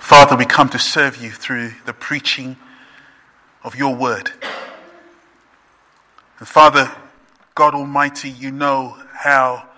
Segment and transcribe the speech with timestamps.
[0.00, 2.56] Father, we come to serve you through the preaching
[3.64, 4.30] of your word.
[6.38, 6.90] And Father,
[7.54, 9.68] God Almighty, you know how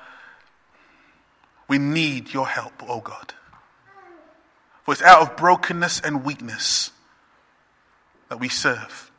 [1.69, 3.35] we need your help, O oh God.
[4.83, 6.91] For it's out of brokenness and weakness
[8.29, 9.11] that we serve.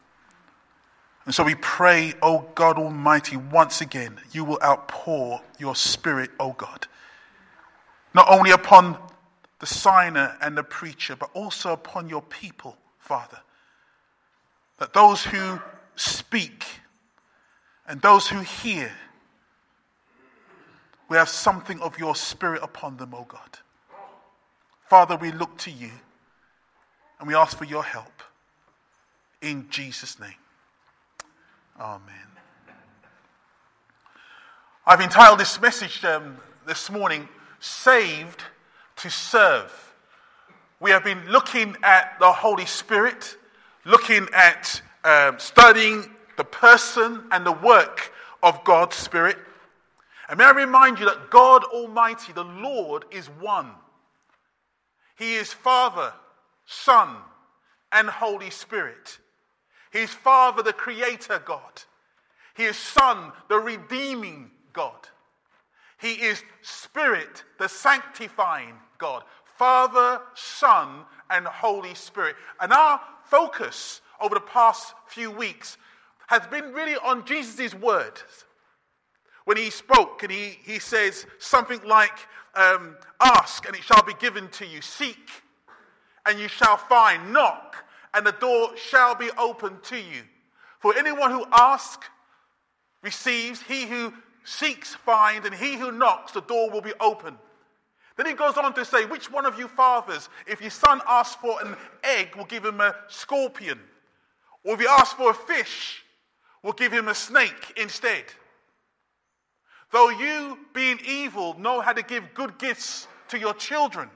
[1.26, 6.30] And so we pray, O oh God Almighty, once again, you will outpour your Spirit,
[6.40, 6.88] O oh God,
[8.16, 8.98] not only upon
[9.60, 13.40] the signer and the preacher, but also upon your people, Father.
[14.80, 15.60] That those who
[15.96, 16.64] speak
[17.88, 18.92] and those who hear
[21.08, 23.60] we have something of your Spirit upon them, O God.
[24.90, 25.92] Father, we look to you
[27.20, 28.24] and we ask for your help.
[29.42, 30.34] In Jesus' name.
[31.80, 32.16] Amen.
[34.88, 37.28] I've entitled this message um, this morning,
[37.66, 38.44] Saved
[38.98, 39.96] to Serve.
[40.80, 43.38] We have been looking at the Holy Spirit,
[43.86, 48.12] looking at um, studying the person and the work
[48.44, 49.38] of God's Spirit.
[50.30, 53.72] And may I remind you that God Almighty, the Lord, is one.
[55.18, 56.14] He is Father,
[56.68, 57.16] Son,
[57.92, 59.18] and Holy Spirit.
[59.92, 61.82] He is Father, the Creator God.
[62.56, 65.10] He is Son, the redeeming God.
[66.00, 69.24] He is Spirit, the sanctifying God.
[69.58, 72.36] Father, Son, and Holy Spirit.
[72.60, 75.78] And our focus over the past few weeks
[76.28, 78.24] has been really on Jesus' words.
[79.46, 82.18] When he spoke, and he, he says something like,
[82.56, 84.82] um, Ask, and it shall be given to you.
[84.82, 85.30] Seek,
[86.26, 87.32] and you shall find.
[87.32, 87.76] Knock,
[88.14, 90.24] and the door shall be opened to you.
[90.80, 92.08] For anyone who asks
[93.04, 94.14] receives, he who
[94.46, 97.38] seeks finds, and he who knocks, the door will be open.
[98.16, 101.36] Then he goes on to say, Which one of you fathers, if your son asks
[101.36, 103.80] for an egg, will give him a scorpion?
[104.64, 106.04] Or if he asks for a fish,
[106.64, 108.24] will give him a snake instead?
[109.92, 114.10] Though you, being evil, know how to give good gifts to your children,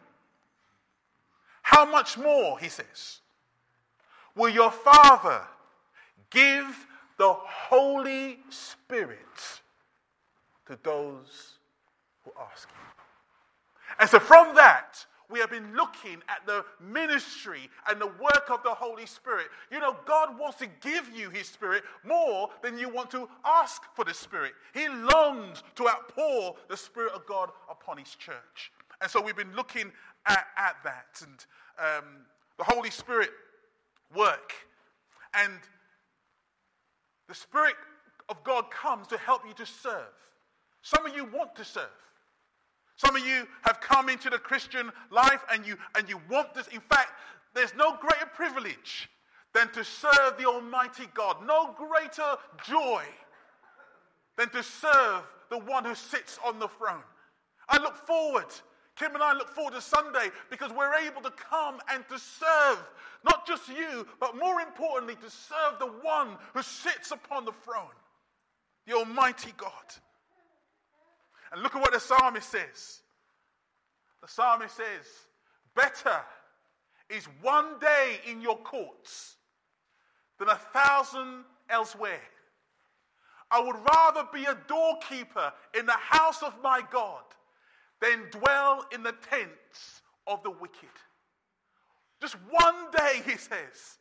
[1.62, 3.20] how much more, he says,
[4.36, 5.42] will your Father
[6.30, 6.88] give
[7.18, 9.20] the Holy Spirit
[10.70, 11.58] to those
[12.24, 12.70] who ask?
[14.00, 18.64] And so, from that, we have been looking at the ministry and the work of
[18.64, 19.48] the Holy Spirit.
[19.72, 23.84] You know, God wants to give you His Spirit more than you want to ask
[23.96, 24.54] for the Spirit.
[24.74, 28.72] He longs to outpour the Spirit of God upon His church.
[29.02, 29.92] And so we've been looking
[30.26, 31.46] at, at that and
[31.80, 32.06] um,
[32.58, 33.30] the Holy Spirit
[34.16, 34.54] work.
[35.34, 35.54] And
[37.28, 37.76] the Spirit
[38.30, 40.08] of God comes to help you to serve.
[40.82, 41.90] Some of you want to serve.
[42.96, 46.68] Some of you have come into the Christian life and you, and you want this.
[46.68, 47.12] In fact,
[47.54, 49.10] there's no greater privilege
[49.54, 51.38] than to serve the Almighty God.
[51.46, 52.36] No greater
[52.68, 53.04] joy
[54.38, 57.04] than to serve the one who sits on the throne.
[57.68, 58.48] I look forward,
[58.96, 62.80] Kim and I look forward to Sunday because we're able to come and to serve
[63.24, 67.88] not just you, but more importantly, to serve the one who sits upon the throne,
[68.88, 69.72] the Almighty God.
[71.52, 73.02] And look at what the psalmist says.
[74.22, 75.06] The psalmist says,
[75.76, 76.20] Better
[77.10, 79.36] is one day in your courts
[80.38, 82.22] than a thousand elsewhere.
[83.52, 87.24] I would rather be a doorkeeper in the house of my God
[88.00, 90.90] than dwell in the tents of the wicked.
[92.22, 93.98] Just one day, he says,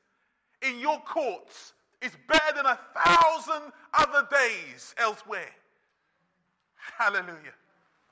[0.62, 1.72] in your courts
[2.03, 5.50] is better than a thousand other days elsewhere.
[6.97, 7.54] Hallelujah.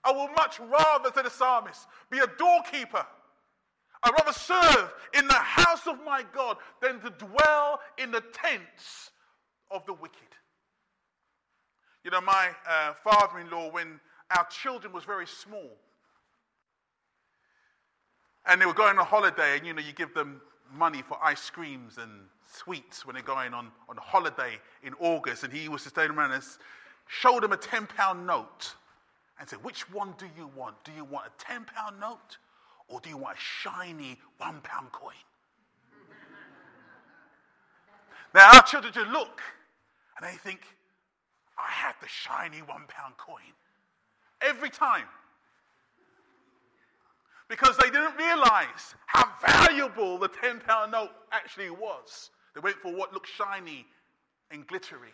[0.05, 3.05] I will much rather, said the psalmist, be a doorkeeper.
[4.03, 9.11] I'd rather serve in the house of my God than to dwell in the tents
[9.71, 10.21] of the wicked.
[12.05, 13.99] You know, my uh, father in law, when
[14.37, 15.77] our children was very small,
[18.47, 20.41] and they were going on holiday, and you know, you give them
[20.73, 22.11] money for ice creams and
[22.47, 24.53] sweets when they're going on, on holiday
[24.85, 26.45] in August, and he was to stay around and
[27.07, 28.75] showed him a 10 pound note
[29.39, 30.83] and said, Which one do you want?
[30.85, 32.39] Do you want a 10 pound note
[32.89, 35.15] or do you want a shiny one pound coin?
[38.35, 39.41] now, our children just look
[40.17, 40.61] and they think,
[41.59, 43.55] I have the shiny one pound coin.
[44.43, 45.07] Every time.
[47.49, 52.31] Because they didn't realize how valuable the 10 pound note actually was.
[52.55, 53.87] They went for what looked shiny
[54.51, 55.13] and glittery.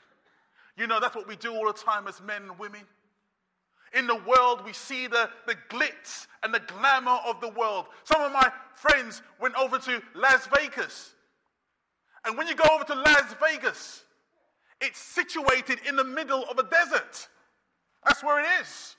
[0.76, 2.82] You know, that's what we do all the time as men and women.
[3.94, 7.86] In the world, we see the, the glitz and the glamour of the world.
[8.04, 11.14] Some of my friends went over to Las Vegas.
[12.24, 14.04] And when you go over to Las Vegas,
[14.80, 17.28] it's situated in the middle of a desert.
[18.04, 18.96] That's where it is.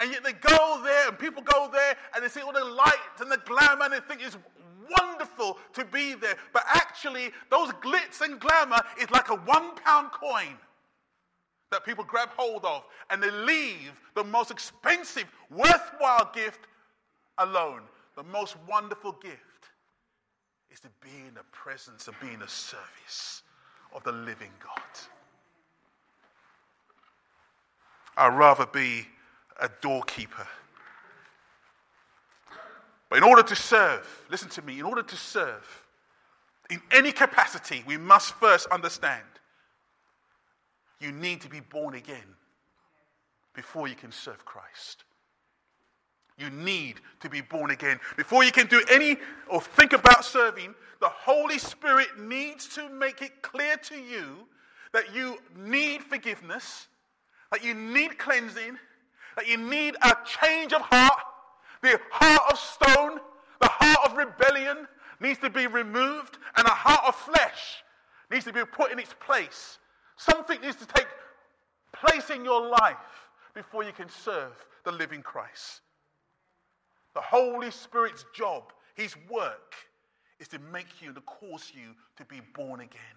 [0.00, 3.20] And yet they go there, and people go there, and they see all the lights
[3.20, 4.38] and the glamour, and they think it's
[4.98, 6.34] wonderful to be there.
[6.52, 10.58] But actually, those glitz and glamour is like a one pound coin
[11.72, 16.60] that people grab hold of, and they leave the most expensive, worthwhile gift
[17.38, 17.82] alone.
[18.14, 19.38] The most wonderful gift
[20.70, 23.42] is to be in the presence and be in the service
[23.94, 24.82] of the living God.
[28.16, 29.06] I'd rather be
[29.60, 30.46] a doorkeeper.
[33.08, 35.86] But in order to serve, listen to me, in order to serve
[36.70, 39.22] in any capacity, we must first understand
[41.02, 42.36] you need to be born again
[43.54, 45.04] before you can serve Christ.
[46.38, 48.00] You need to be born again.
[48.16, 49.16] Before you can do any
[49.48, 54.46] or think about serving, the Holy Spirit needs to make it clear to you
[54.92, 56.86] that you need forgiveness,
[57.50, 58.78] that you need cleansing,
[59.36, 61.20] that you need a change of heart.
[61.82, 63.20] The heart of stone,
[63.60, 64.86] the heart of rebellion
[65.20, 67.82] needs to be removed, and a heart of flesh
[68.30, 69.78] needs to be put in its place.
[70.30, 71.08] Something needs to take
[71.92, 74.52] place in your life before you can serve
[74.84, 75.80] the living Christ.
[77.14, 79.74] The Holy Spirit's job, his work,
[80.38, 83.16] is to make you, to cause you to be born again.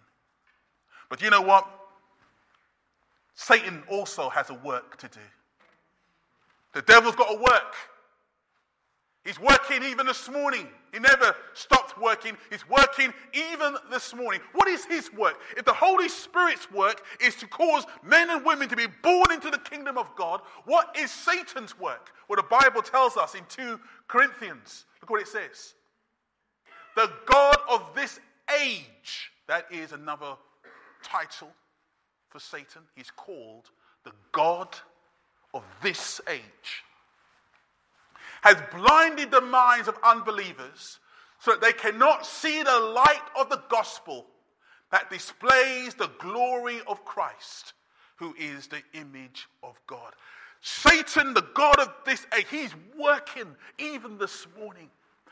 [1.07, 1.67] But you know what?
[3.35, 5.19] Satan also has a work to do.
[6.73, 7.75] The devil's got a work.
[9.25, 10.68] He's working even this morning.
[10.94, 12.38] He never stopped working.
[12.51, 14.39] He's working even this morning.
[14.54, 15.39] What is his work?
[15.57, 19.50] If the Holy Spirit's work is to cause men and women to be born into
[19.50, 22.12] the kingdom of God, what is Satan's work?
[22.30, 25.74] Well, the Bible tells us in 2 Corinthians, look what it says.
[26.95, 28.19] The God of this
[28.62, 30.36] age, that is another
[31.01, 31.50] title
[32.30, 32.83] for Satan.
[32.95, 33.72] He's called
[34.04, 34.69] the God
[35.51, 36.84] of this age
[38.45, 41.00] has blinded the minds of unbelievers
[41.39, 44.27] so that they cannot see the light of the gospel
[44.92, 47.74] that displays the glory of Christ,
[48.18, 50.13] who is the image of God.
[50.62, 54.91] Satan, the God of this age, he's working even this morning.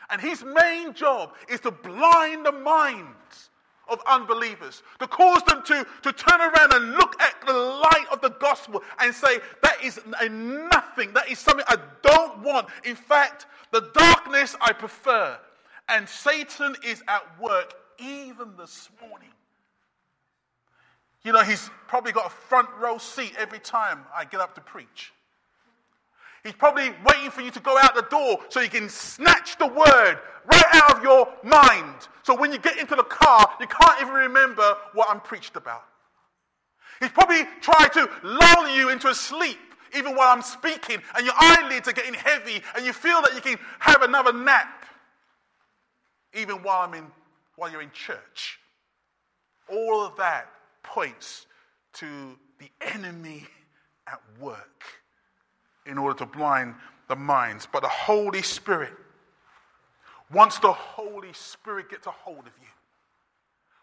[0.09, 3.51] And his main job is to blind the minds
[3.87, 8.21] of unbelievers, to cause them to, to turn around and look at the light of
[8.21, 11.13] the gospel and say, That is a nothing.
[11.13, 12.67] That is something I don't want.
[12.83, 15.37] In fact, the darkness I prefer.
[15.89, 19.29] And Satan is at work even this morning.
[21.23, 24.61] You know, he's probably got a front row seat every time I get up to
[24.61, 25.13] preach.
[26.43, 29.67] He's probably waiting for you to go out the door so he can snatch the
[29.67, 32.07] word right out of your mind.
[32.23, 35.83] So when you get into the car, you can't even remember what I'm preached about.
[36.99, 39.57] He's probably trying to lull you into a sleep
[39.95, 43.41] even while I'm speaking, and your eyelids are getting heavy, and you feel that you
[43.41, 44.85] can have another nap
[46.33, 47.05] even while I'm in
[47.55, 48.59] while you're in church.
[49.69, 50.47] All of that
[50.81, 51.45] points
[51.93, 52.07] to
[52.57, 53.45] the enemy
[54.07, 54.83] at work
[55.85, 56.75] in order to blind
[57.07, 57.67] the minds.
[57.71, 58.93] But the Holy Spirit,
[60.31, 62.67] once the Holy Spirit gets a hold of you,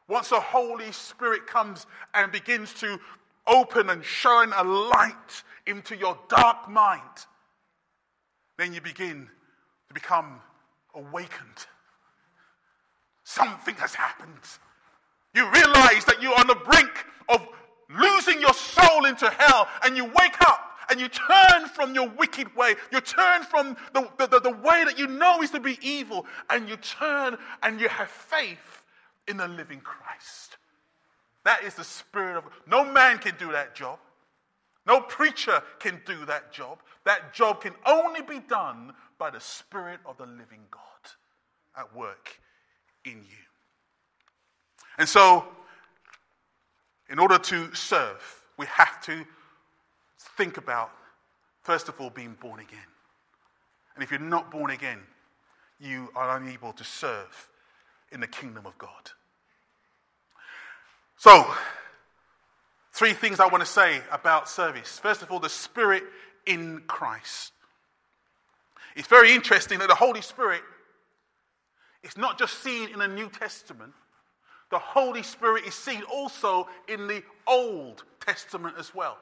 [0.09, 2.99] once the Holy Spirit comes and begins to
[3.47, 7.01] open and shine a light into your dark mind,
[8.59, 9.29] then you begin
[9.89, 10.41] to become
[10.95, 11.67] awakened.
[13.25, 14.31] Something has happened.
[15.35, 17.47] You realize that you're on the brink of
[17.89, 22.55] losing your soul into hell, and you wake up and you turn from your wicked
[22.57, 22.75] way.
[22.93, 26.69] You turn from the, the, the, way that you know is to be evil, and
[26.69, 28.83] you turn and you have faith
[29.29, 30.57] in the living Christ.
[31.45, 33.99] That is the Spirit of No man can do that job.
[34.87, 36.81] No preacher can do that job.
[37.05, 40.81] That job can only be done by the Spirit of the living God
[41.77, 42.41] at work
[43.05, 43.37] in you.
[44.99, 45.47] And so,
[47.09, 49.25] in order to serve, we have to
[50.37, 50.91] think about,
[51.63, 52.79] first of all, being born again.
[53.95, 55.01] And if you're not born again,
[55.79, 57.49] you are unable to serve
[58.13, 59.11] in the kingdom of God.
[61.17, 61.47] So,
[62.93, 64.99] three things I want to say about service.
[64.99, 66.05] First of all, the Spirit
[66.47, 67.53] in Christ.
[68.97, 70.63] It's very interesting that the Holy Spirit
[72.03, 73.93] is not just seen in the New Testament,
[74.71, 79.19] the Holy Spirit is seen also in the Old Testament as well.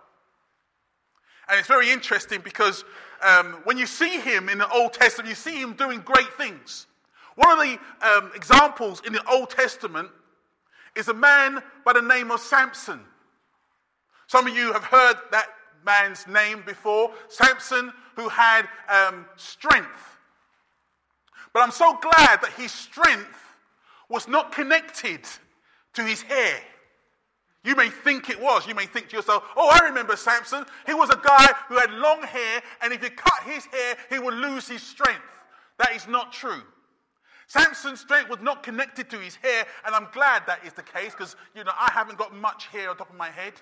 [1.49, 2.85] And it's very interesting because
[3.23, 6.87] um, when you see him in the Old Testament, you see him doing great things.
[7.37, 10.09] One of the um, examples in the Old Testament
[10.95, 13.01] is a man by the name of Samson.
[14.27, 15.47] Some of you have heard that
[15.87, 20.19] man's name before Samson, who had um, strength.
[21.53, 23.39] But I'm so glad that his strength
[24.09, 25.21] was not connected
[25.95, 26.61] to his hair.
[27.69, 28.67] You may think it was.
[28.67, 30.65] You may think to yourself, oh, I remember Samson.
[30.87, 34.19] He was a guy who had long hair, and if you cut his hair, he
[34.19, 35.21] would lose his strength.
[35.77, 36.63] That is not true.
[37.47, 41.13] Samson's strength was not connected to his hair, and I'm glad that is the case
[41.13, 43.53] because, you know, I haven't got much hair on top of my head.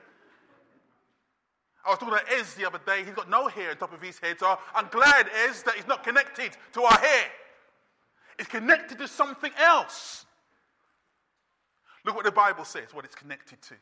[1.85, 3.03] I was talking to Ez the other day.
[3.05, 5.89] He's got no hair on top of his head, so I'm glad, Ez, that he's
[5.89, 7.25] not connected to our hair.
[8.39, 10.27] It's connected to something else.
[12.05, 13.75] Look what the Bible says, what it's connected to.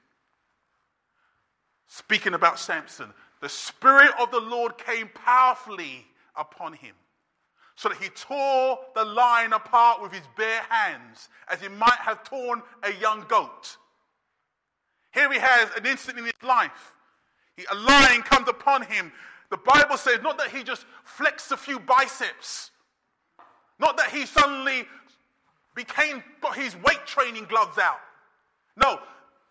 [1.86, 6.94] Speaking about Samson, the Spirit of the Lord came powerfully upon him,
[7.76, 12.24] so that he tore the lion apart with his bare hands, as he might have
[12.24, 13.76] torn a young goat.
[15.12, 16.92] Here he has an instant in his life.
[17.56, 19.12] He, a lion comes upon him.
[19.50, 22.70] The Bible says not that he just flexed a few biceps,
[23.78, 24.86] not that he suddenly
[25.74, 28.00] became, got his weight training gloves out.
[28.76, 28.98] No,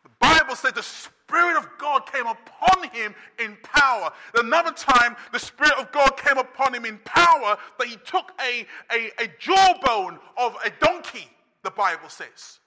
[0.03, 0.83] the Bible says the
[1.27, 4.11] Spirit of God came upon him in power.
[4.35, 8.65] Another time, the Spirit of God came upon him in power that he took a,
[8.91, 11.27] a, a jawbone of a donkey,
[11.63, 12.59] the Bible says.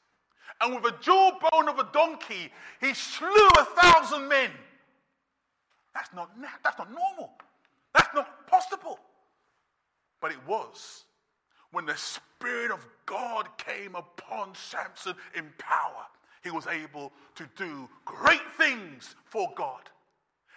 [0.60, 4.50] And with a jawbone of a donkey, he slew a thousand men.
[5.94, 6.30] That's not,
[6.64, 7.32] that's not normal.
[7.94, 8.98] That's not possible.
[10.20, 11.04] But it was
[11.72, 16.06] when the Spirit of God came upon Samson in power,
[16.46, 19.80] he was able to do great things for God.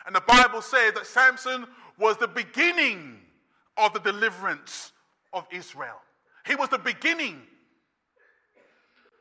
[0.06, 1.66] And the Bible says that Samson
[1.98, 3.20] was the beginning
[3.76, 4.92] of the deliverance
[5.34, 6.00] of Israel.
[6.46, 7.42] He was the beginning.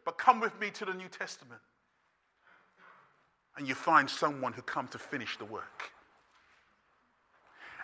[0.04, 1.60] But come with me to the New Testament,
[3.56, 5.90] and you find someone who come to finish the work.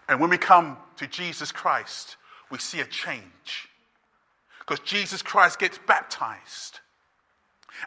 [0.09, 2.17] And when we come to Jesus Christ,
[2.51, 3.69] we see a change.
[4.59, 6.81] Because Jesus Christ gets baptized.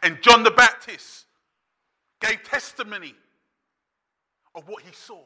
[0.04, 1.26] And John the Baptist
[2.22, 3.16] gave testimony
[4.56, 5.22] of what he saw.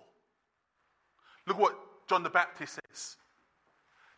[1.47, 1.77] Look what
[2.07, 3.17] John the Baptist says.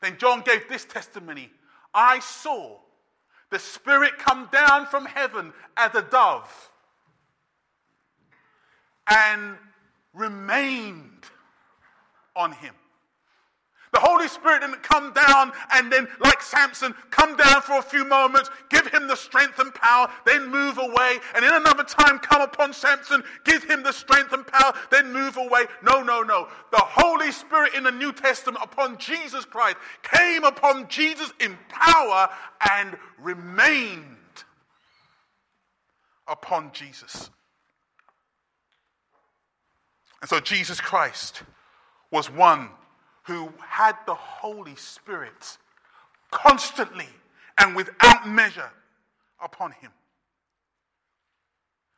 [0.01, 1.49] Then John gave this testimony
[1.93, 2.77] I saw
[3.49, 6.71] the Spirit come down from heaven as a dove
[9.07, 9.55] and
[10.13, 11.25] remained
[12.35, 12.73] on him.
[13.93, 18.03] The Holy Spirit didn't come down and then, like Samson, come down for a few
[18.03, 22.41] moments, give him the strength and power, then move away, and in another time come
[22.41, 25.65] upon Samson, give him the strength and power, then move away.
[25.83, 26.47] No, no, no.
[26.71, 32.29] The Holy Spirit in the New Testament upon Jesus Christ came upon Jesus in power
[32.71, 34.03] and remained
[36.27, 37.29] upon Jesus.
[40.21, 41.43] And so Jesus Christ
[42.09, 42.69] was one
[43.23, 45.57] who had the Holy Spirit
[46.31, 47.07] constantly
[47.57, 48.71] and without measure
[49.41, 49.91] upon him.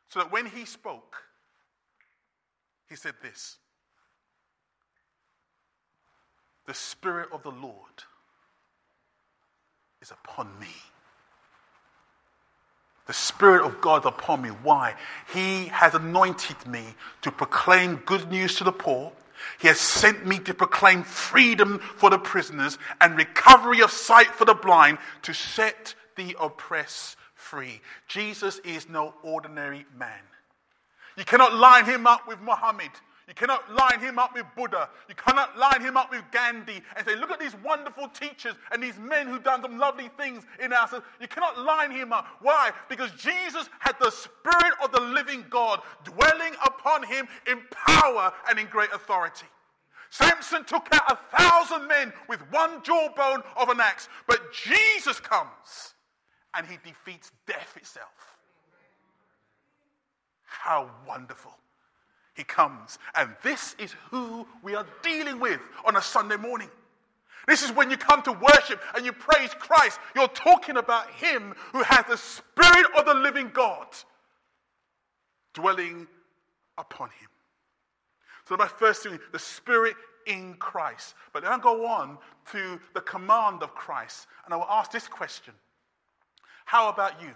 [0.08, 1.16] So that when he spoke,
[2.88, 3.56] he said this
[6.66, 8.04] The Spirit of the Lord
[10.00, 10.74] is upon me.
[13.06, 14.48] The Spirit of God upon me.
[14.48, 14.94] Why?
[15.32, 16.82] He has anointed me
[17.22, 19.12] to proclaim good news to the poor.
[19.58, 24.44] He has sent me to proclaim freedom for the prisoners and recovery of sight for
[24.44, 27.80] the blind to set the oppressed free.
[28.08, 30.20] Jesus is no ordinary man.
[31.16, 32.90] You cannot line him up with Muhammad.
[33.28, 34.88] You cannot line him up with Buddha.
[35.08, 38.80] You cannot line him up with Gandhi and say, look at these wonderful teachers and
[38.80, 41.06] these men who've done some lovely things in our society.
[41.20, 42.28] You cannot line him up.
[42.40, 42.70] Why?
[42.88, 48.60] Because Jesus had the Spirit of the living God dwelling upon him in power and
[48.60, 49.46] in great authority.
[50.10, 55.94] Samson took out a thousand men with one jawbone of an axe, but Jesus comes
[56.54, 58.36] and he defeats death itself.
[60.44, 61.52] How wonderful!
[62.36, 62.98] He comes.
[63.14, 66.68] And this is who we are dealing with on a Sunday morning.
[67.48, 69.98] This is when you come to worship and you praise Christ.
[70.14, 73.86] You're talking about Him who has the Spirit of the living God
[75.54, 76.06] dwelling
[76.76, 77.28] upon Him.
[78.48, 81.14] So, my first thing, the Spirit in Christ.
[81.32, 82.18] But then I go on
[82.52, 85.54] to the command of Christ, and I will ask this question
[86.64, 87.30] How about you?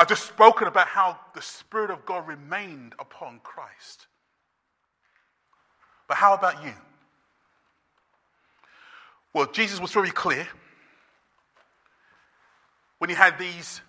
[0.00, 4.06] I've just spoken about how the Spirit of God remained upon Christ.
[6.08, 6.72] But how about you?
[9.34, 10.48] Well, Jesus was very clear
[12.96, 13.82] when he had these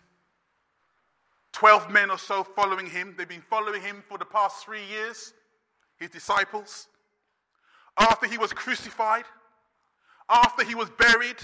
[1.53, 3.15] 12 men or so following him.
[3.17, 5.33] They've been following him for the past three years,
[5.97, 6.89] his disciples.
[7.97, 9.23] After he was crucified,
[10.29, 11.37] after he was buried,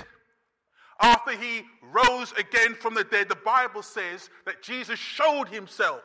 [0.99, 6.01] after he rose again from the dead, the Bible says that Jesus showed himself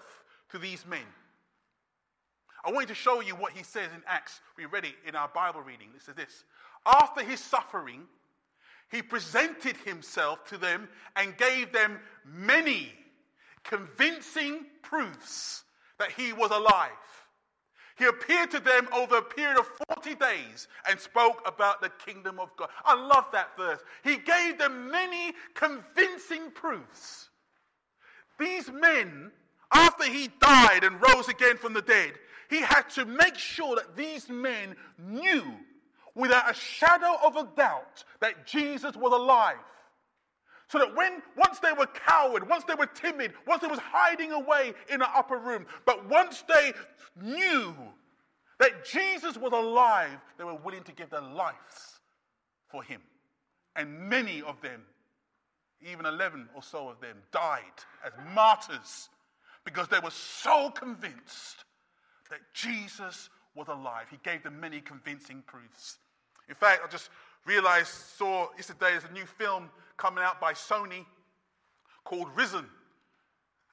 [0.50, 1.06] to these men.
[2.64, 4.40] I want you to show you what he says in Acts.
[4.56, 5.88] We read it in our Bible reading.
[5.96, 6.44] It says this
[6.86, 8.02] After his suffering,
[8.90, 12.92] he presented himself to them and gave them many
[13.64, 15.64] convincing proofs
[15.98, 16.90] that he was alive.
[17.98, 22.40] He appeared to them over a period of 40 days and spoke about the kingdom
[22.40, 22.68] of God.
[22.84, 23.80] I love that verse.
[24.02, 27.28] He gave them many convincing proofs.
[28.38, 29.30] These men,
[29.72, 32.14] after he died and rose again from the dead,
[32.48, 35.44] he had to make sure that these men knew
[36.14, 39.56] without a shadow of a doubt that Jesus was alive.
[40.72, 44.32] So that when, once they were coward, once they were timid, once they was hiding
[44.32, 46.72] away in an upper room, but once they
[47.20, 47.74] knew
[48.58, 52.00] that Jesus was alive, they were willing to give their lives
[52.70, 53.02] for him.
[53.76, 54.80] And many of them,
[55.86, 57.60] even 11 or so of them, died
[58.02, 59.10] as martyrs
[59.66, 61.66] because they were so convinced
[62.30, 64.06] that Jesus was alive.
[64.10, 65.98] He gave them many convincing proofs.
[66.48, 67.10] In fact, I just
[67.46, 71.04] realized, saw yesterday there's a new film coming out by Sony
[72.04, 72.66] called Risen.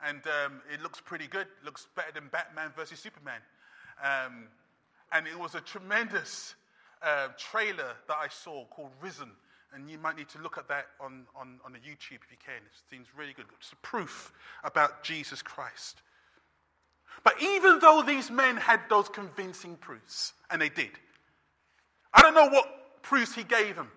[0.05, 1.47] And um, it looks pretty good.
[1.61, 3.41] It looks better than Batman versus Superman.
[4.01, 4.47] Um,
[5.11, 6.55] and it was a tremendous
[7.01, 9.31] uh, trailer that I saw called Risen.
[9.73, 12.37] And you might need to look at that on, on, on the YouTube if you
[12.43, 12.55] can.
[12.55, 13.45] It seems really good.
[13.59, 14.31] It's a proof
[14.63, 16.01] about Jesus Christ.
[17.23, 20.91] But even though these men had those convincing proofs, and they did,
[22.13, 22.65] I don't know what
[23.01, 23.91] proofs he gave them.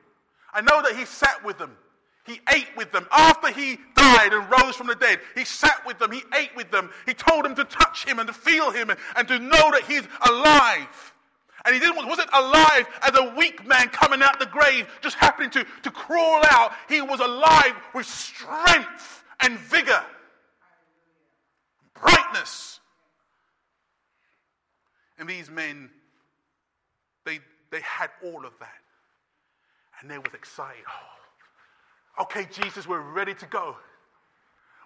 [0.52, 1.76] I know that he sat with them.
[2.24, 3.06] He ate with them.
[3.10, 6.12] After he died and rose from the dead, he sat with them.
[6.12, 6.90] He ate with them.
[7.04, 9.82] He told them to touch him and to feel him and, and to know that
[9.88, 11.14] he's alive.
[11.64, 15.50] And he didn't, wasn't alive as a weak man coming out the grave, just happening
[15.50, 16.72] to, to crawl out.
[16.88, 20.02] He was alive with strength and vigor,
[22.00, 22.80] brightness.
[25.18, 25.90] And these men,
[27.24, 27.38] they,
[27.70, 28.81] they had all of that.
[30.02, 30.82] And they was excited.
[32.18, 33.76] Oh, okay, Jesus, we're ready to go.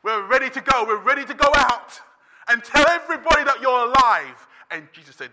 [0.03, 0.85] We're ready to go.
[0.87, 1.99] We're ready to go out
[2.49, 4.47] and tell everybody that you're alive.
[4.71, 5.31] And Jesus said,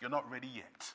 [0.00, 0.92] You're not ready yet.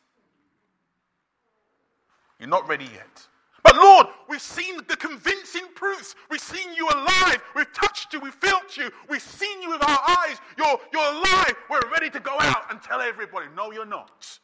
[2.40, 3.28] You're not ready yet.
[3.64, 6.16] But Lord, we've seen the convincing proofs.
[6.30, 7.42] We've seen you alive.
[7.56, 8.20] We've touched you.
[8.20, 8.92] We've felt you.
[9.08, 10.38] We've seen you with our eyes.
[10.58, 11.56] You're, you're alive.
[11.70, 13.46] We're ready to go out and tell everybody.
[13.56, 14.40] No, you're not.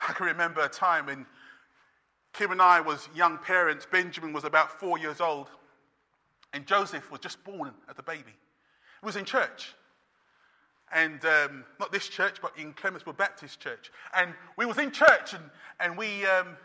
[0.00, 1.26] I can remember a time when
[2.32, 3.86] Kim and I was young parents.
[3.90, 5.48] Benjamin was about four years old,
[6.52, 8.32] and Joseph was just born as a baby.
[9.00, 9.74] He was in church,
[10.92, 13.90] and um, not this church, but in Clementsville Baptist Church.
[14.14, 15.44] And we was in church, and,
[15.78, 16.56] and we, um,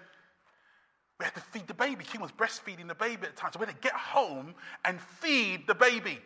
[1.19, 2.03] we had to feed the baby.
[2.03, 4.99] Kim was breastfeeding the baby at the time, so we had to get home and
[4.99, 6.19] feed the baby.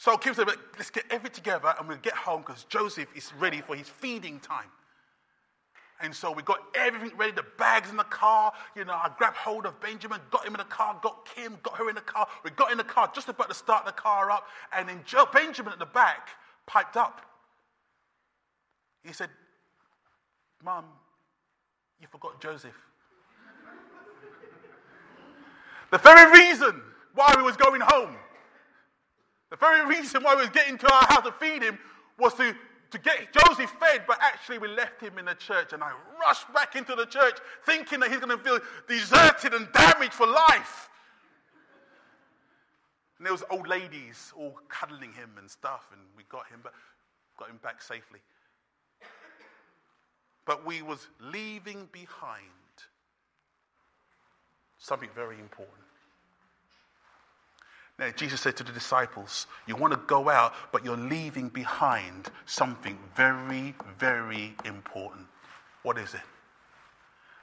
[0.00, 0.48] So Kim said,
[0.78, 4.40] let's get everything together and we'll get home because Joseph is ready for his feeding
[4.40, 4.70] time.
[6.02, 8.52] And so we got everything ready, the bags in the car.
[8.74, 11.76] You know, I grabbed hold of Benjamin, got him in the car, got Kim, got
[11.76, 12.26] her in the car.
[12.42, 14.46] We got in the car, just about to start the car up.
[14.74, 16.30] And then Joe, Benjamin at the back
[16.66, 17.20] piped up.
[19.04, 19.28] He said,
[20.64, 20.84] Mom,
[22.00, 22.76] you forgot Joseph.
[25.90, 26.80] the very reason
[27.14, 28.16] why we was going home,
[29.50, 31.78] the very reason why we was getting to our house to feed him
[32.18, 32.54] was to
[32.90, 35.72] to get Joseph fed, but actually we left him in the church.
[35.72, 39.70] And I rushed back into the church thinking that he's going to feel deserted and
[39.72, 40.88] damaged for life.
[43.18, 46.72] And there was old ladies all cuddling him and stuff, and we got him, but
[47.38, 48.20] got him back safely.
[50.46, 52.46] But we was leaving behind
[54.78, 55.89] something very important.
[58.00, 62.30] Now, Jesus said to the disciples, You want to go out, but you're leaving behind
[62.46, 65.26] something very, very important.
[65.82, 66.22] What is it?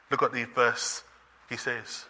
[0.09, 1.03] Look at the verse.
[1.47, 2.05] He says,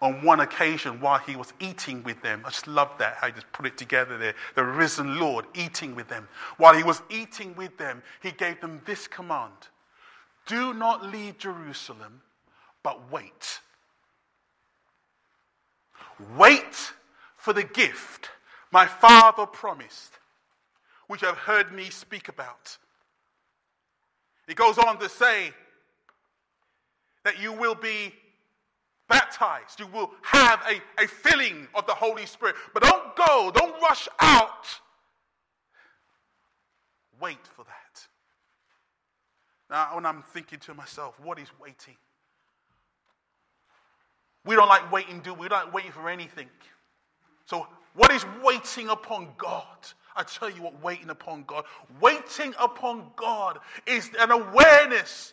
[0.00, 3.34] On one occasion, while he was eating with them, I just love that, how he
[3.34, 4.34] just put it together there.
[4.54, 6.26] The risen Lord eating with them.
[6.56, 9.52] While he was eating with them, he gave them this command
[10.46, 12.22] Do not leave Jerusalem,
[12.82, 13.60] but wait.
[16.34, 16.94] Wait
[17.40, 18.28] for the gift
[18.70, 20.12] my Father promised,
[21.08, 22.76] which have heard me speak about.
[24.46, 25.52] He goes on to say
[27.24, 28.14] that you will be
[29.08, 32.54] baptized, you will have a, a filling of the Holy Spirit.
[32.74, 34.66] But don't go, don't rush out.
[37.20, 38.06] Wait for that.
[39.68, 41.96] Now, when I'm thinking to myself, what is waiting?
[44.44, 45.40] We don't like waiting, do we?
[45.40, 46.48] We don't like waiting for anything.
[47.50, 49.64] So, what is waiting upon God?
[50.14, 51.64] I tell you what, waiting upon God.
[52.00, 53.58] Waiting upon God
[53.88, 55.32] is an awareness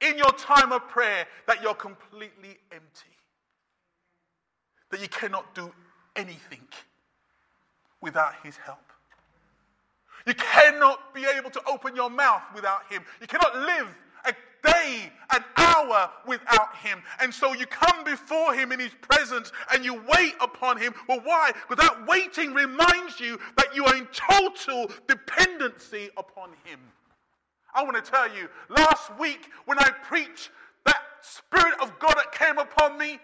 [0.00, 3.16] in your time of prayer that you're completely empty,
[4.90, 5.72] that you cannot do
[6.16, 6.66] anything
[8.00, 8.78] without His help.
[10.26, 13.04] You cannot be able to open your mouth without Him.
[13.20, 13.94] You cannot live
[14.64, 17.02] day, an hour without him.
[17.20, 20.94] And so you come before him in his presence and you wait upon him.
[21.08, 21.52] Well, why?
[21.68, 26.80] Because that waiting reminds you that you are in total dependency upon him.
[27.74, 30.50] I want to tell you, last week when I preached,
[30.86, 33.18] that Spirit of God that came upon me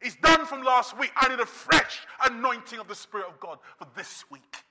[0.00, 1.10] is done from last week.
[1.16, 4.64] I need a fresh anointing of the Spirit of God for this week.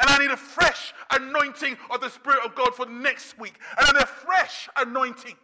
[0.00, 3.54] And I need a fresh anointing of the Spirit of God for next week.
[3.78, 5.34] And I need a fresh anointing.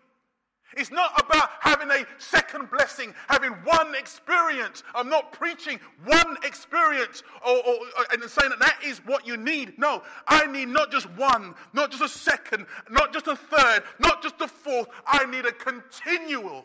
[0.77, 4.85] It's not about having a second blessing, having one experience.
[4.95, 7.79] I'm not preaching one experience or, or,
[8.13, 9.79] and saying that that is what you need.
[9.79, 14.23] No, I need not just one, not just a second, not just a third, not
[14.23, 14.89] just a fourth.
[15.07, 16.65] I need a continual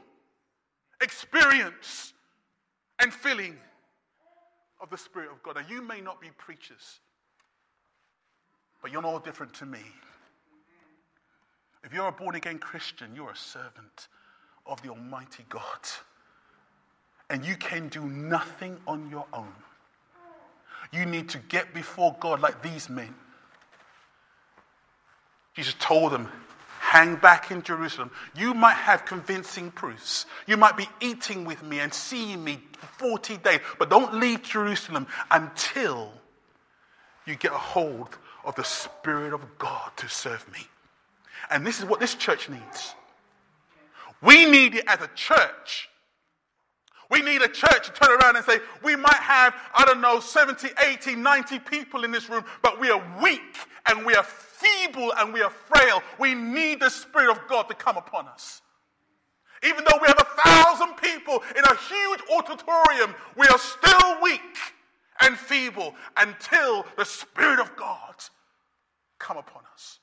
[1.02, 2.14] experience
[3.00, 3.58] and filling
[4.82, 5.56] of the Spirit of God.
[5.56, 7.00] Now, you may not be preachers,
[8.82, 9.80] but you're no different to me.
[11.84, 14.08] If you're a born again Christian, you're a servant
[14.66, 15.62] of the Almighty God.
[17.30, 19.54] And you can do nothing on your own.
[20.92, 23.14] You need to get before God like these men.
[25.56, 26.30] Jesus told them,
[26.80, 28.12] hang back in Jerusalem.
[28.36, 30.26] You might have convincing proofs.
[30.48, 34.44] You might be eating with me and seeing me for 40 days, but don't leave
[34.44, 36.12] Jerusalem until
[37.26, 40.68] you get a hold of the Spirit of God to serve me.
[41.50, 42.96] And this is what this church needs.
[44.22, 45.90] We need it as a church.
[47.12, 50.20] We need a church to turn around and say, we might have, I don't know,
[50.20, 53.42] 70, 80, 90 people in this room, but we are weak
[53.86, 56.02] and we are feeble and we are frail.
[56.20, 58.62] We need the Spirit of God to come upon us.
[59.64, 64.42] Even though we have a thousand people in a huge auditorium, we are still weak
[65.22, 68.16] and feeble until the Spirit of God
[69.20, 70.00] come upon us.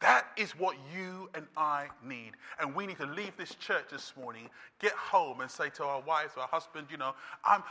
[0.00, 2.32] That is what you and I need.
[2.60, 4.48] And we need to leave this church this morning,
[4.80, 7.14] get home, and say to our wives our husband, you know,
[7.44, 7.62] I'm,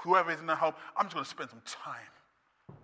[0.00, 2.76] whoever is in the home, I'm just going to spend some time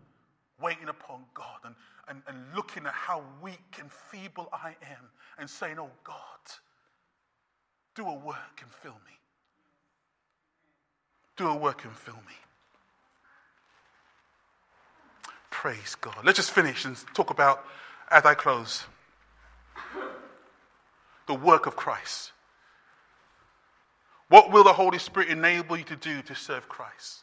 [0.60, 1.74] waiting upon God and,
[2.08, 6.14] and, and looking at how weak and feeble I am and saying, oh God,
[7.94, 9.18] do a work and fill me.
[11.36, 12.34] Do a work and fill me.
[15.54, 16.16] Praise God.
[16.24, 17.64] Let's just finish and talk about,
[18.10, 18.84] as I close,
[21.26, 22.32] the work of Christ.
[24.28, 27.22] What will the Holy Spirit enable you to do to serve Christ?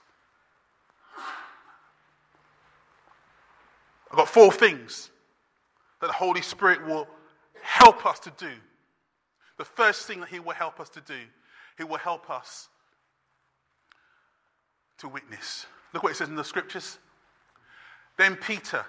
[4.10, 5.12] I've got four things
[6.00, 7.08] that the Holy Spirit will
[7.62, 8.54] help us to do.
[9.58, 11.20] The first thing that He will help us to do,
[11.78, 12.70] He will help us
[15.00, 15.66] to witness.
[15.94, 16.98] Look what it says in the scriptures.
[18.22, 18.86] Then Peter,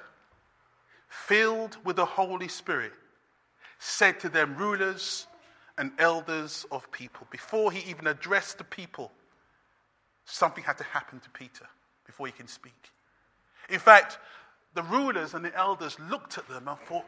[1.08, 2.92] filled with the Holy Spirit,
[3.78, 5.26] said to them, rulers
[5.78, 7.26] and elders of people.
[7.30, 9.10] Before he even addressed the people,
[10.26, 11.66] something had to happen to Peter
[12.04, 12.92] before he can speak.
[13.70, 14.18] In fact,
[14.74, 17.06] the rulers and the elders looked at them and thought,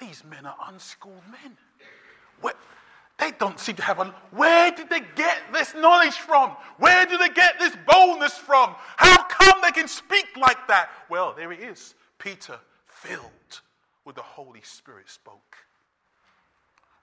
[0.00, 1.58] these men are unschooled men.
[2.40, 2.54] Where,
[3.22, 4.06] they don't seem to have a.
[4.32, 6.50] Where did they get this knowledge from?
[6.78, 8.74] Where did they get this boldness from?
[8.96, 10.90] How come they can speak like that?
[11.08, 11.94] Well, there he is.
[12.18, 13.60] Peter, filled
[14.04, 15.56] with the Holy Spirit, spoke.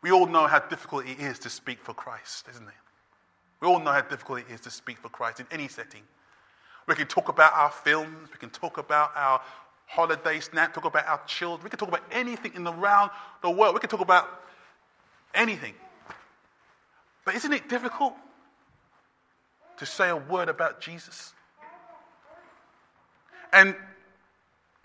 [0.02, 2.74] We all know how difficult it is to speak for Christ, isn't it?
[3.62, 6.02] We all know how difficult it is to speak for Christ in any setting.
[6.88, 9.42] We can talk about our films, we can talk about our
[9.86, 13.50] holiday snap, talk about our children, we can talk about anything in the round the
[13.50, 13.74] world.
[13.74, 14.28] We can talk about
[15.34, 15.74] anything.
[17.30, 18.16] But isn't it difficult
[19.78, 21.36] to say a word about Jesus?
[23.54, 23.76] And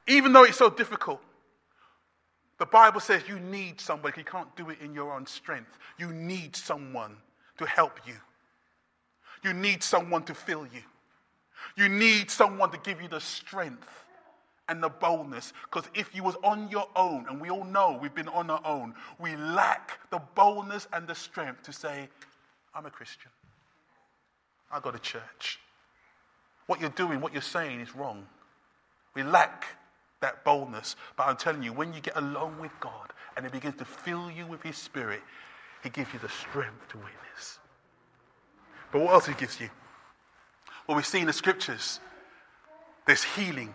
[0.06, 1.22] even though it's so difficult,
[2.58, 4.18] the Bible says you need somebody.
[4.18, 5.78] You can't do it in your own strength.
[5.96, 7.16] You need someone
[7.56, 8.16] to help you.
[9.42, 10.82] You need someone to fill you.
[11.78, 13.88] You need someone to give you the strength
[14.68, 15.54] and the boldness.
[15.62, 18.60] Because if you was on your own, and we all know we've been on our
[18.66, 22.10] own, we lack the boldness and the strength to say,
[22.74, 23.30] I'm a Christian.
[24.70, 25.60] I go to church.
[26.66, 28.26] What you're doing, what you're saying is wrong.
[29.14, 29.66] We lack
[30.20, 30.96] that boldness.
[31.16, 34.30] But I'm telling you, when you get along with God and He begins to fill
[34.30, 35.20] you with His Spirit,
[35.82, 37.58] He gives you the strength to witness.
[38.90, 39.68] But what else He gives you?
[40.86, 42.00] Well, we see in the scriptures
[43.06, 43.74] there's healing.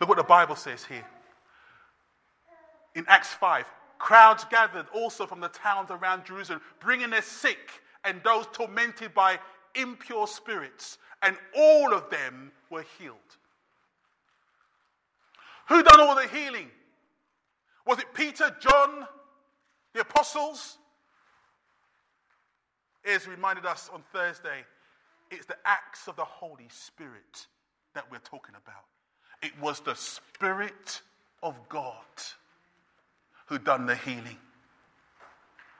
[0.00, 1.06] Look what the Bible says here.
[2.94, 3.64] In Acts 5,
[4.04, 9.38] crowds gathered also from the towns around Jerusalem, bringing their sick and those tormented by
[9.74, 13.16] impure spirits, and all of them were healed.
[15.70, 16.70] Who done all the healing?
[17.86, 19.06] Was it Peter, John,
[19.94, 20.76] the apostles?
[23.06, 24.66] Ez reminded us on Thursday,
[25.30, 27.46] it's the acts of the Holy Spirit
[27.94, 28.84] that we're talking about.
[29.42, 31.00] It was the Spirit
[31.42, 32.04] of God
[33.46, 34.38] who done the healing.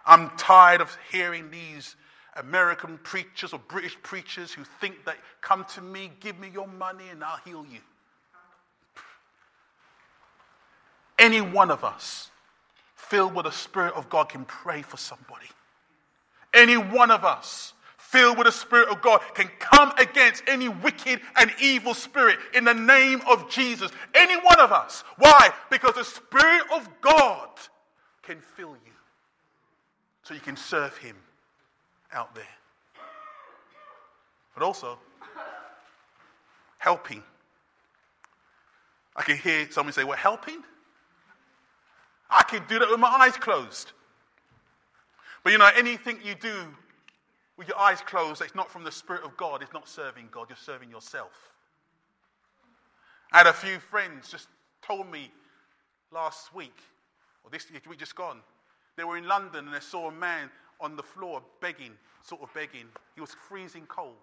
[0.07, 1.96] I'm tired of hearing these
[2.37, 7.09] American preachers or British preachers who think that come to me, give me your money,
[7.11, 7.81] and I'll heal you.
[11.18, 12.31] Any one of us
[12.96, 15.46] filled with the Spirit of God can pray for somebody.
[16.53, 17.73] Any one of us
[18.14, 22.64] filled with the Spirit of God can come against any wicked and evil spirit in
[22.64, 23.90] the name of Jesus.
[24.14, 25.03] Any one of us.
[25.18, 25.50] Why?
[25.68, 27.48] Because the Spirit of God
[28.22, 28.92] can fill you
[30.22, 31.16] so you can serve Him
[32.12, 32.44] out there.
[34.55, 34.96] But also,
[36.79, 37.22] helping.
[39.16, 40.62] I can hear someone say, Well, helping?
[42.31, 43.90] I can do that with my eyes closed.
[45.42, 46.53] But you know, anything you do
[47.56, 50.46] with your eyes closed it's not from the Spirit of God, it's not serving God,
[50.48, 51.52] you're serving yourself.
[53.32, 54.48] I had a few friends just
[54.82, 55.30] told me
[56.12, 56.76] last week,
[57.42, 58.40] or this week just gone,
[58.96, 62.52] they were in London and they saw a man on the floor begging, sort of
[62.54, 62.86] begging.
[63.14, 64.14] He was freezing cold.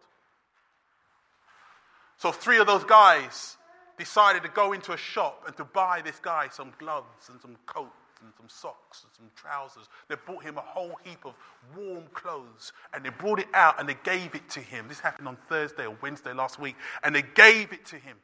[2.17, 3.57] So three of those guys
[3.97, 7.57] decided to go into a shop and to buy this guy some gloves and some
[7.65, 9.88] coats and some socks and some trousers.
[10.07, 11.34] They bought him a whole heap of
[11.75, 14.88] warm clothes and they brought it out and they gave it to him.
[14.88, 16.75] This happened on Thursday or Wednesday last week.
[17.03, 18.17] And they gave it to him.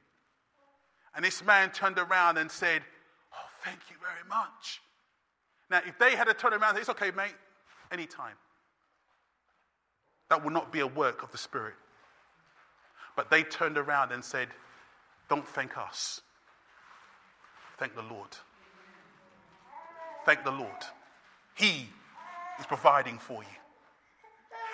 [1.15, 2.83] And this man turned around and said,
[3.33, 4.81] Oh, thank you very much.
[5.69, 7.35] Now, if they had to turn around It's okay, mate,
[7.91, 8.35] anytime.
[10.29, 11.75] That would not be a work of the Spirit.
[13.15, 14.49] But they turned around and said,
[15.29, 16.21] Don't thank us.
[17.77, 18.29] Thank the Lord.
[20.27, 20.83] Thank the Lord.
[21.55, 21.87] He
[22.59, 23.57] is providing for you.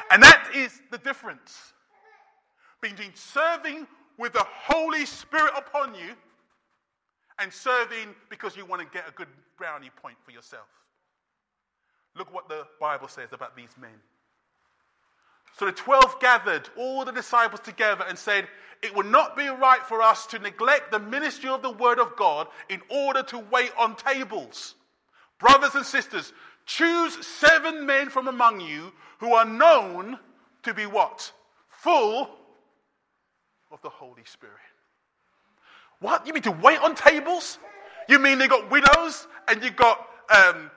[0.09, 1.73] And that is the difference
[2.81, 3.85] between serving
[4.17, 6.15] with the Holy Spirit upon you
[7.37, 10.65] and serving because you want to get a good brownie point for yourself.
[12.15, 14.01] Look what the Bible says about these men.
[15.59, 18.47] So the 12 gathered all the disciples together and said,
[18.81, 22.15] It would not be right for us to neglect the ministry of the word of
[22.15, 24.73] God in order to wait on tables.
[25.43, 26.32] Brothers and sisters,
[26.65, 30.17] choose seven men from among you who are known
[30.63, 31.34] to be what?
[31.67, 32.29] Full
[33.69, 34.56] of the Holy Spirit.
[35.99, 36.25] What?
[36.25, 37.60] You mean to wait on tables?
[38.08, 40.71] You mean they got widows and you got um,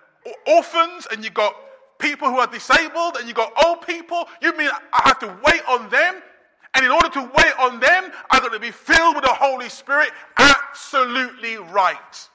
[0.49, 1.55] orphans and you got
[2.01, 4.27] people who are disabled and you got old people.
[4.43, 6.17] You mean I have to wait on them?
[6.75, 9.69] And in order to wait on them, I've got to be filled with the Holy
[9.69, 10.11] Spirit?
[10.37, 12.29] Absolutely right.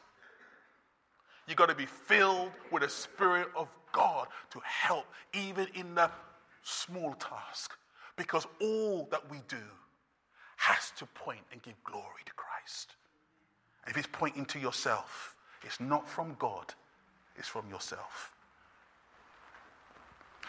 [1.52, 6.10] You've got to be filled with the Spirit of God to help, even in the
[6.64, 7.76] small task.
[8.16, 9.58] Because all that we do
[10.56, 12.96] has to point and give glory to Christ.
[13.86, 16.74] if it's pointing to yourself, it's not from God,
[17.36, 18.32] it's from yourself.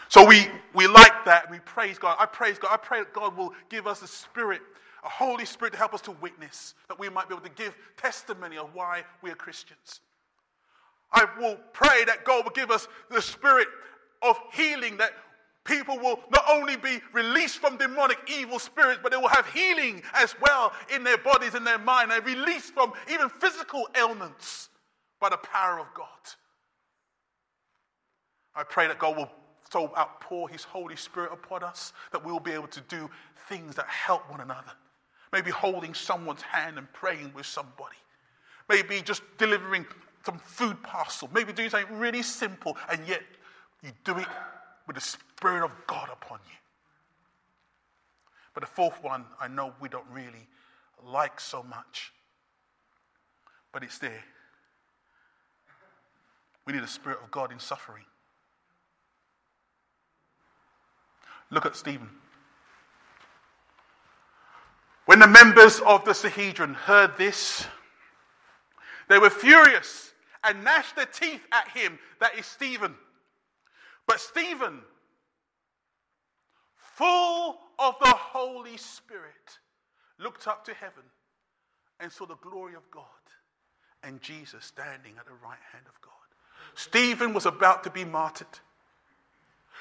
[0.09, 1.51] So we, we like that.
[1.51, 2.17] We praise God.
[2.21, 2.71] I praise God.
[2.73, 4.61] I pray that God will give us a spirit,
[5.03, 7.75] a Holy Spirit to help us to witness, that we might be able to give
[7.97, 10.01] testimony of why we are Christians.
[11.12, 13.68] I will pray that God will give us the spirit
[14.22, 15.12] of healing, that
[15.64, 20.03] people will not only be released from demonic evil spirits, but they will have healing
[20.14, 22.11] as well in their bodies and their mind.
[22.11, 24.70] They're released from even physical ailments
[25.20, 26.07] by the power of God.
[28.55, 29.31] I pray that God will
[29.70, 33.09] so outpour His Holy Spirit upon us that we will be able to do
[33.48, 34.72] things that help one another.
[35.33, 37.96] Maybe holding someone's hand and praying with somebody.
[38.68, 39.87] Maybe just delivering
[40.24, 41.28] some food parcel.
[41.35, 43.22] Maybe doing something really simple, and yet
[43.82, 44.28] you do it
[44.87, 46.56] with the Spirit of God upon you.
[48.54, 50.46] But the fourth one, I know we don't really
[51.04, 52.12] like so much,
[53.72, 54.24] but it's there.
[56.66, 58.04] We need the Spirit of God in suffering.
[61.50, 62.08] Look at Stephen.
[65.06, 67.66] When the members of the Sanhedrin heard this,
[69.08, 70.12] they were furious
[70.44, 72.94] and gnashed their teeth at him, that is Stephen.
[74.07, 74.81] But Stephen,
[76.76, 79.59] full of the Holy Spirit,
[80.18, 81.05] looked up to heaven
[82.00, 83.05] and saw the glory of God
[84.02, 86.12] and Jesus standing at the right hand of God.
[86.74, 88.46] Stephen was about to be martyred.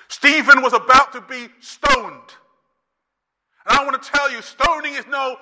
[0.07, 2.35] Stephen was about to be stoned.
[3.65, 5.37] And I want to tell you, stoning is no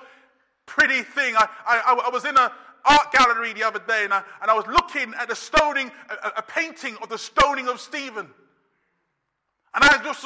[0.66, 1.34] pretty thing.
[1.36, 2.50] I, I, I was in an
[2.84, 6.38] art gallery the other day and I, and I was looking at the stoning, a,
[6.38, 8.28] a painting of the stoning of Stephen.
[9.74, 10.24] And I just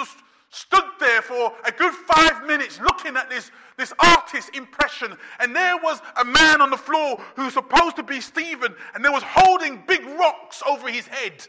[0.51, 5.17] stood there for a good five minutes looking at this, this artist's impression.
[5.40, 9.05] And there was a man on the floor who was supposed to be Stephen, and
[9.05, 11.47] there was holding big rocks over his head.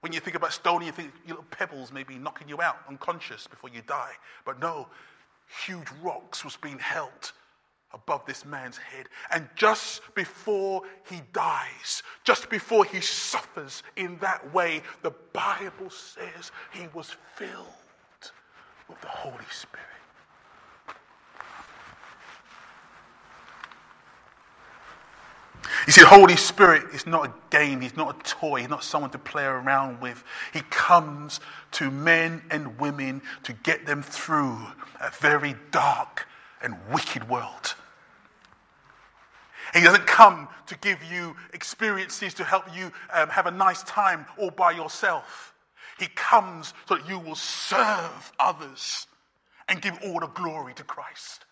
[0.00, 3.70] When you think about stoning, you think little pebbles maybe knocking you out unconscious before
[3.70, 4.12] you die.
[4.44, 4.88] But no,
[5.66, 7.32] huge rocks was being held
[7.92, 9.08] above this man's head.
[9.30, 16.52] And just before he dies, just before he suffers in that way, the Bible says
[16.72, 17.66] he was filled
[18.88, 19.95] with the Holy Spirit.
[25.86, 28.84] You see, the Holy Spirit is not a game, He's not a toy, He's not
[28.84, 30.22] someone to play around with.
[30.52, 31.40] He comes
[31.72, 34.58] to men and women to get them through
[35.00, 36.26] a very dark
[36.62, 37.74] and wicked world.
[39.74, 44.26] He doesn't come to give you experiences to help you um, have a nice time
[44.38, 45.54] all by yourself.
[45.98, 49.06] He comes so that you will serve others
[49.68, 51.44] and give all the glory to Christ.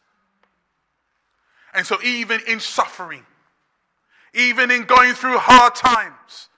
[1.75, 3.25] And so, even in suffering,
[4.35, 6.49] even in going through hard times,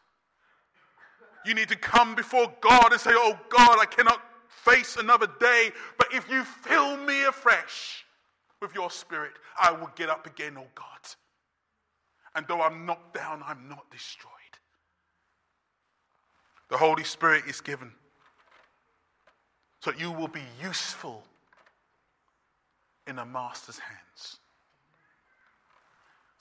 [1.45, 5.71] you need to come before God and say, Oh God, I cannot face another day,
[5.99, 8.05] but if you fill me afresh
[8.61, 10.85] with your spirit, I will get up again, oh God.
[12.35, 14.33] And though I'm knocked down, I'm not destroyed.
[16.69, 17.93] The Holy Spirit is given
[19.87, 21.23] so you will be useful
[23.07, 24.39] in a master's hands.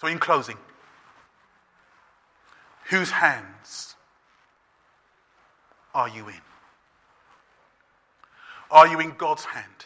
[0.02, 0.58] So, in closing,
[2.89, 3.95] whose hands
[5.93, 6.41] are you in?
[8.71, 9.86] Are you in God's hand,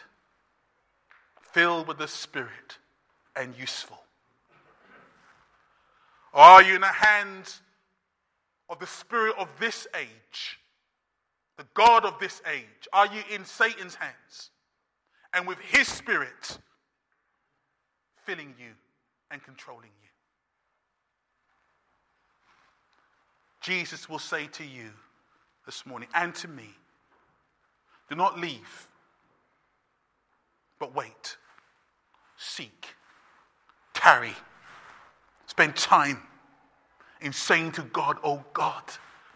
[1.40, 2.78] filled with the Spirit
[3.36, 3.98] and useful?
[6.32, 7.60] Or are you in the hands
[8.68, 10.60] of the spirit of this age,
[11.56, 12.88] the God of this age?
[12.92, 14.50] Are you in Satan's hands
[15.34, 16.58] and with his spirit
[18.24, 18.72] filling you
[19.30, 19.99] and controlling you?
[23.60, 24.90] Jesus will say to you
[25.66, 26.70] this morning and to me
[28.08, 28.88] do not leave,
[30.78, 31.36] but wait,
[32.36, 32.94] seek,
[33.94, 34.34] tarry
[35.60, 36.16] spend time
[37.20, 38.82] in saying to God, Oh God,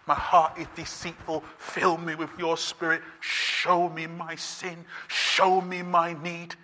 [0.07, 1.43] my heart is deceitful.
[1.59, 3.03] Fill me with your spirit.
[3.21, 4.87] Show me my sin.
[5.09, 6.55] Show me my need.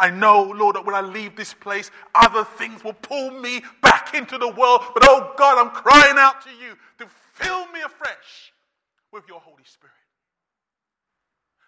[0.00, 4.14] I know, Lord, that when I leave this place, other things will pull me back
[4.14, 4.80] into the world.
[4.94, 8.52] But oh God, I'm crying out to you to fill me afresh
[9.12, 9.92] with your Holy Spirit.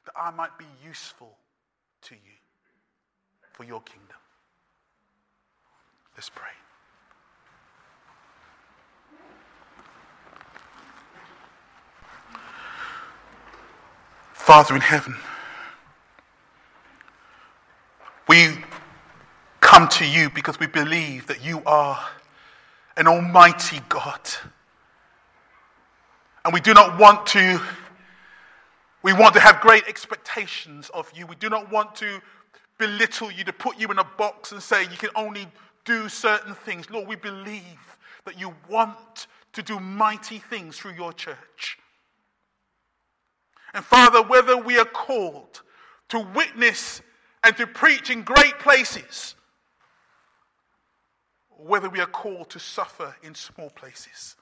[0.07, 1.37] That I might be useful
[2.03, 2.33] to you
[3.53, 4.17] for your kingdom.
[6.17, 6.49] Let's pray.
[14.33, 15.17] Father in heaven,
[18.33, 18.49] we
[19.61, 22.03] come to you because we believe that you are
[22.97, 24.21] an almighty God.
[26.43, 27.61] And we do not want to,
[29.03, 31.27] we want to have great expectations of you.
[31.27, 32.23] We do not want to
[32.79, 35.47] belittle you, to put you in a box and say you can only
[35.85, 36.89] do certain things.
[36.89, 41.77] Lord, we believe that you want to do mighty things through your church.
[43.75, 45.61] And Father, whether we are called
[46.09, 47.03] to witness
[47.45, 49.35] and to preach in great places,
[51.51, 54.37] whether we are called to suffer in small places,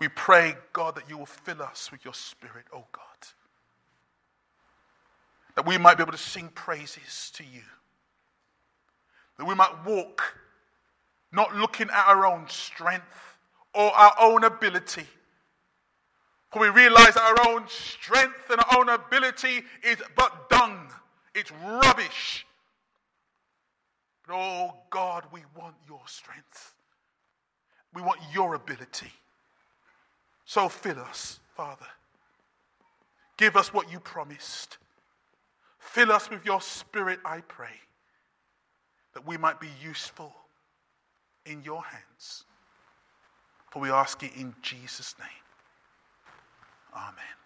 [0.00, 3.04] we pray, God, that you will fill us with your Spirit, oh God.
[5.56, 7.62] That we might be able to sing praises to you.
[9.38, 10.38] That we might walk
[11.32, 13.38] not looking at our own strength
[13.74, 15.06] or our own ability
[16.50, 20.88] For we realize that our own strength and our own ability is but dung,
[21.34, 22.46] it's rubbish.
[24.26, 26.74] But oh God, we want your strength.
[27.94, 29.12] We want your ability.
[30.44, 31.86] So fill us, Father.
[33.36, 34.78] Give us what you promised.
[35.78, 37.80] Fill us with your spirit, I pray,
[39.14, 40.32] that we might be useful
[41.46, 42.44] in your hands.
[43.70, 45.28] For we ask it in Jesus' name.
[46.94, 47.37] Amen.